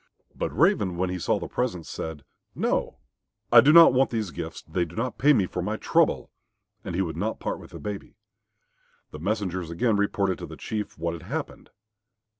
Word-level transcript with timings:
But 0.33 0.49
Raven, 0.49 0.97
when 0.97 1.11
he 1.11 1.19
saw 1.19 1.37
the 1.37 1.47
presents, 1.47 1.87
said, 1.87 2.23
"No, 2.55 2.97
I 3.51 3.61
do 3.61 3.71
not 3.71 3.93
want 3.93 4.09
these 4.09 4.31
gifts; 4.31 4.63
they 4.63 4.83
do 4.83 4.95
not 4.95 5.19
pay 5.19 5.31
me 5.31 5.45
for 5.45 5.61
my 5.61 5.77
trouble," 5.77 6.31
and 6.83 6.95
he 6.95 7.03
would 7.03 7.15
not 7.15 7.39
part 7.39 7.59
with 7.59 7.69
the 7.69 7.77
baby. 7.77 8.15
The 9.11 9.19
messengers 9.19 9.69
again 9.69 9.97
reported 9.97 10.39
to 10.39 10.47
the 10.47 10.57
Chief 10.57 10.97
what 10.97 11.13
had 11.13 11.29
happened. 11.31 11.69